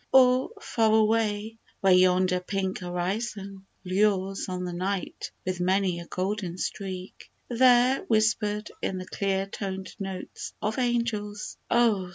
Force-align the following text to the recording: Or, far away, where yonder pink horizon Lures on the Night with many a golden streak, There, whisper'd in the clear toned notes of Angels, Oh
Or, 0.11 0.49
far 0.59 0.93
away, 0.95 1.59
where 1.81 1.93
yonder 1.93 2.39
pink 2.39 2.79
horizon 2.79 3.67
Lures 3.85 4.49
on 4.49 4.63
the 4.65 4.73
Night 4.73 5.29
with 5.45 5.59
many 5.59 5.99
a 5.99 6.07
golden 6.07 6.57
streak, 6.57 7.29
There, 7.49 7.99
whisper'd 8.05 8.71
in 8.81 8.97
the 8.97 9.05
clear 9.05 9.45
toned 9.45 9.93
notes 9.99 10.55
of 10.59 10.79
Angels, 10.79 11.55
Oh 11.69 12.09